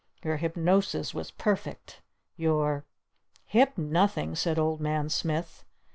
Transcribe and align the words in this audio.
Your 0.23 0.37
hypnosis 0.37 1.13
was 1.13 1.29
perfect! 1.29 2.01
Your" 2.35 2.85
"Hip 3.45 3.77
nothing!" 3.77 4.33
said 4.33 4.57
Old 4.57 4.81
Man 4.81 5.09
Smith. 5.09 5.63